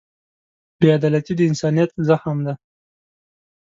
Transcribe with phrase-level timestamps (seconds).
[0.79, 2.53] بېعدالتي د انسانیت زخم دی.